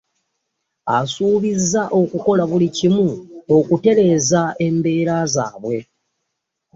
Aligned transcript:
Asuubizza 0.99 1.81
okukola 2.01 2.43
buli 2.49 2.67
kimu 2.77 3.09
okutereeza 3.57 4.41
embeera 4.65 5.15
zaabwe 5.33 5.77